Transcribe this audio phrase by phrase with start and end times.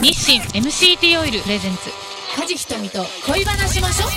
[0.00, 1.90] 日清 MCT オイルプレゼンツ
[2.36, 4.10] 梶ひとみと恋話しましょう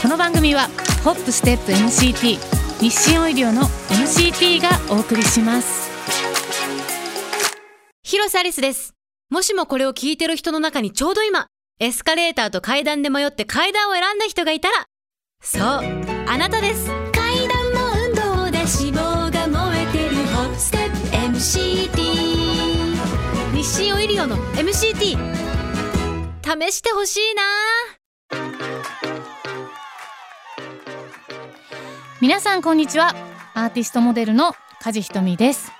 [0.00, 0.68] この番組は
[1.04, 2.38] ホップステップ MCT
[2.80, 5.92] 日清オイリオの MCT がお送りします
[8.04, 8.92] 広瀬アリスです。
[9.30, 11.46] もしもこれを聞いてる人の中にちょうど今、
[11.80, 14.84] エスカレーターと階段で迷って階段を選んだ人がいたら、
[15.42, 17.11] そう、あなたです。
[24.82, 25.16] CT。
[26.42, 27.42] 試してほしいな。
[32.20, 33.14] 皆さんこんにちは。
[33.54, 35.70] アーティストモデルの梶ひとみです。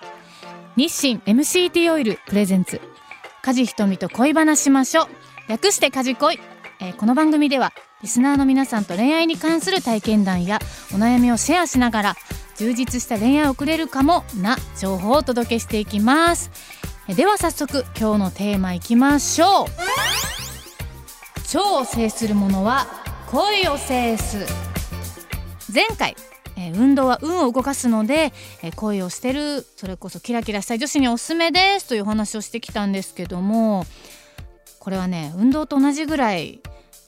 [0.76, 2.80] 日清 MCT オイルプレゼンツ。
[3.42, 5.06] 梶ひとみと恋話しましょう。
[5.48, 6.38] 略して梶恋、
[6.80, 10.60] えーこの番組ではリスナーの皆さんと恋愛に関する体験談や
[10.92, 12.16] お悩みをシェアしながら
[12.56, 16.52] 充実した恋愛を送れるかもな情報をお届けしていきます。
[17.08, 19.66] では早速今日のテーマいきましょう。
[21.48, 22.86] 超を制する者は
[23.28, 24.46] 恋を制す。
[25.74, 26.14] 前回、
[26.74, 28.32] 運動は運を動かすので、
[28.76, 33.84] 恋をしてるそれこそキラキラしたい女子におすすめですというお話をしてきたんですけども
[34.78, 36.60] これはね運動と同じぐらい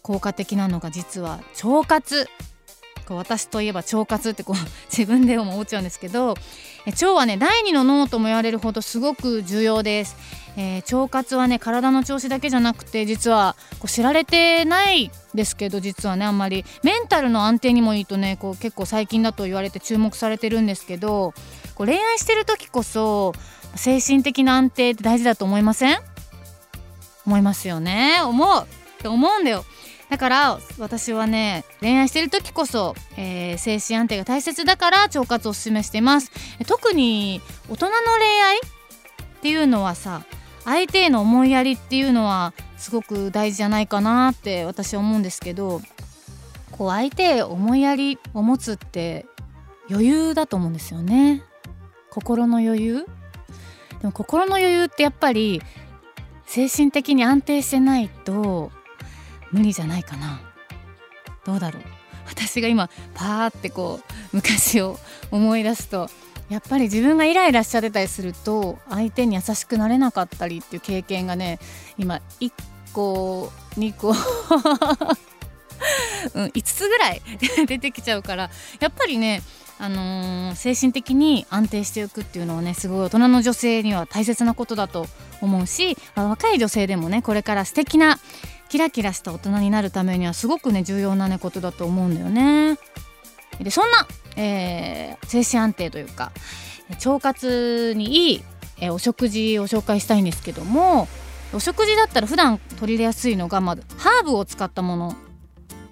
[0.02, 2.28] 効果的なのが実は腸活。
[3.06, 4.56] こう私といえば腸活ってこう
[4.96, 6.36] 自分で思っちゃうんですけど
[6.86, 10.16] 腸はね第二の脳とも言われるほどすごく重要です、
[10.56, 16.64] えー腸活はね体の調子だけじゃなくて実はこう知られてないですけど実はねあんまり。
[16.82, 21.34] メンタルの安定にもいいとねこう結構最近だと言われて注目されてるんですけど
[21.74, 23.34] こう恋愛してる時こそ
[23.74, 25.98] 精神的な安定って大事だと思いません？
[27.26, 28.20] 思いますよね。
[28.22, 28.62] 思う。
[28.62, 28.66] っ
[29.02, 29.64] て思うんだよ。
[30.10, 36.30] だから私はね恋愛してる時こそ、えー精神安定が大切だから腸活をおすすめしています。
[36.66, 38.60] 特に大人の恋愛っ
[39.42, 40.24] ていうのはさ
[40.64, 45.80] 相手への思いやりっていうのはすごく大事じゃないかなって私は思うんですけど
[46.70, 49.26] こう相手へ思いやりを持つって
[49.90, 51.42] 余裕だと思うんですよね。
[52.10, 53.06] 心の余裕。
[54.00, 55.62] でも心の余裕ってやっぱり
[56.46, 58.70] 精神的に安定してないと
[59.54, 60.40] 無理じゃないかな。
[61.46, 61.82] どうだろう。
[62.26, 64.98] 私が今パーってこう昔を
[65.30, 66.08] 思い出すと
[66.48, 71.58] やっぱり自分がイライラしちゃってたりすると相手に優しくなれなかったりっていう経験がね
[71.98, 72.50] 今1
[72.92, 74.14] 個2個
[76.34, 77.20] うん、5つぐらい
[77.66, 78.50] 出てきちゃうから
[78.80, 79.42] やっぱりね、
[79.78, 85.06] あのー精神的に安定しておくっていうのはねすごい大人の女性には大切なことだと
[85.40, 88.18] 思うし若い女性でもねこれから素敵な
[88.74, 92.76] キラキラした大人になるためにはすごくね重要なねことだと思うんだよね。
[93.60, 96.32] でそんな、えー精神安定というか
[96.88, 98.42] 腸活にいい、
[98.80, 101.06] えーお食事を紹介したいんですけども
[101.52, 105.14] お食事だったら普段取り入れやすいのがまずハーブを使ったもの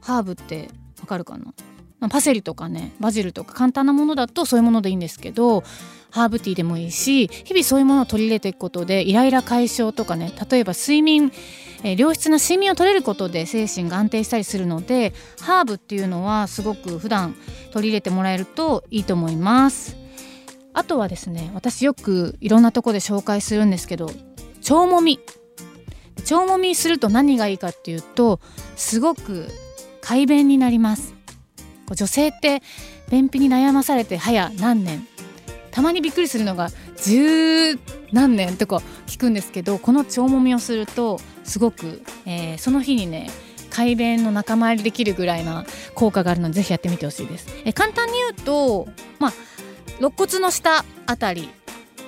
[0.00, 0.68] ハーブって
[1.00, 1.54] わかるかな？
[2.00, 5.62] まパセリとかねバジルとか簡単なものだとそういうものでいいんですけど
[6.10, 11.30] ハーブティーでもいいし日々そういうものを取り入れていくことでイライラ解消とかね例えば睡眠、
[11.82, 17.34] えー良質な睡眠を取れることで精神が安定したりするのでハーブっていうのはすごく普段
[17.72, 19.96] 取り入れてもらえるといいと思います。
[20.74, 24.06] あとはですね私よくいろんなとこで紹介するんですけど
[24.62, 25.20] 腸もみ。
[26.30, 28.40] 腸もみすると何がいいかっていうと
[28.76, 29.48] すごく
[30.00, 31.14] 快便になります。
[31.94, 32.62] 女性って
[33.10, 35.06] 便秘に悩まされて早何年。
[35.72, 36.68] たまにびっくりするのが
[37.02, 37.78] 十
[38.12, 41.18] 何年とか聞くんですけどこの腸もみをすると
[41.52, 43.30] すごく、えーその日にね
[43.68, 45.64] 快便の仲間入りできるぐらいな
[45.94, 47.46] 効果があるのでぜひやってみてほしいです。
[47.64, 48.86] え簡単に言うと、
[49.18, 49.32] まあ、
[49.98, 51.48] 肋骨の下あたり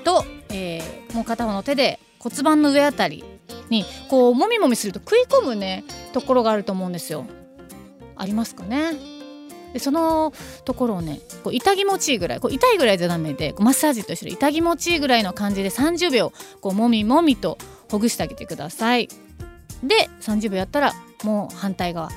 [0.03, 3.23] と、えーもう片方の手で骨盤の上あたり
[3.71, 7.27] にこうもみもみすると食い込むねところがあると思うんですよ。
[8.17, 8.93] ありますかね？
[9.73, 10.33] でその
[10.65, 17.59] ところをねこう痛気持ちいいぐらいこう痛いぐらいじゃダメでマッサージと一緒で痛気持ちいいぐらいの感じで30秒こうもみもみと
[17.91, 19.09] ほぐしてあげてください
[19.85, 20.93] で30秒やったら
[21.23, 22.11] もう反対側。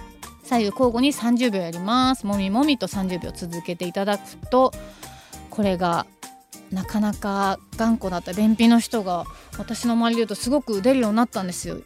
[0.43, 2.25] 左右交互に30秒やります。
[2.25, 4.71] もみもみと30秒続けていただくと
[5.49, 6.05] これが
[6.71, 9.25] なかなか頑固だった便秘の人が
[9.57, 11.77] 私の周りで言うとすごく出るようになったんですよ。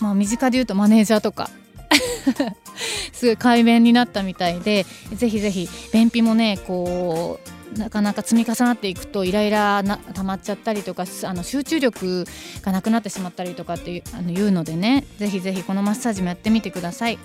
[0.00, 1.50] まあ身近で言うとマネージャーとか。
[3.12, 12.24] すごい快便になったみたいでぜひぜひ便秘もねこうなかなか積み重なっていくとイライラな溜まっちゃったりとかあの集中力
[12.62, 17.18] がなくなってしまったりとかっていうあの言うのでねぜひぜひこのマッサージもやってみてください。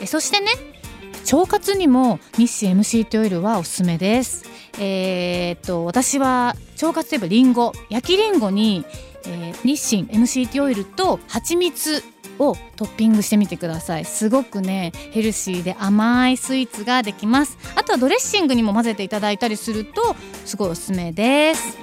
[0.00, 0.50] えそしてね
[1.32, 4.44] 腸活にも日清 MCT オイルはおすすめです。
[4.78, 7.72] えーっと私は腸活といえばリンゴ。
[7.90, 8.84] 焼きリンゴに
[9.26, 12.02] えー日清 MCT オイルと蜂蜜。
[12.38, 14.04] をトッピングしてみてください。
[14.04, 17.58] すごくねヘルシーで甘いスイーツができます。
[17.74, 21.76] あとはドレッシングにも混ぜていただいたりするとすごいおすすめです。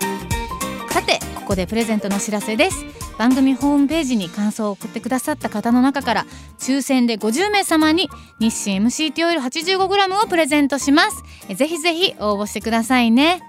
[0.90, 2.86] さてここでプレゼントのお知らせです。
[3.18, 6.26] 番組ホームページに感想を送ってくださった方の中から
[6.60, 8.10] 抽選で50名様に
[8.40, 11.56] 日清 MCT オイル 85g をプレゼントします。
[11.56, 13.42] ぜひぜひ応募してくださいね。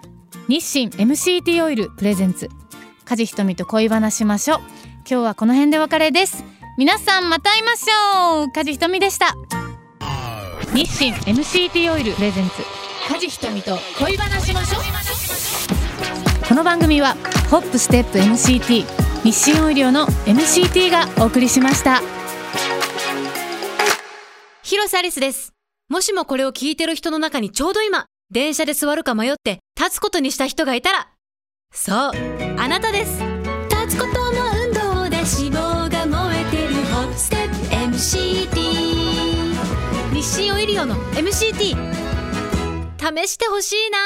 [0.49, 2.49] 日清 MCT オイルプレゼンツ。
[3.05, 4.59] 梶ひとみと恋話しましょう。
[4.99, 6.56] 今日はこの辺でお別れです。
[6.79, 8.51] 皆さんまた会いましょう。
[8.51, 9.35] 梶ひとみでした。
[10.75, 12.57] 日清 MCT オイルプレゼンツ
[13.09, 14.83] 梶ひとみと恋話しましょう。
[16.47, 17.15] この番組は
[17.51, 18.85] ホップステップ MCT
[19.25, 22.03] 日清オイリオの MCT がお送りしました。
[24.63, 25.55] 広瀬アリスです。
[25.89, 31.09] もしもこれを聞いてる人の中にちょうど今、電車で座るか迷って立つことにした人がいたら、
[31.73, 32.13] そう、
[32.59, 33.36] あなたです。
[40.87, 41.77] の MCT。
[42.99, 43.99] 試してほしいな